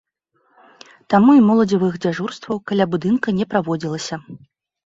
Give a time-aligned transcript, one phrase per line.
[1.13, 4.15] Таму і моладзевых дзяжурстваў каля будынка не праводзілася.